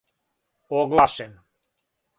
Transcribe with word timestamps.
оглашен 0.79 1.31